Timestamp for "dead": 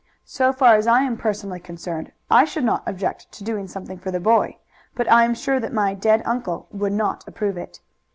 5.93-6.23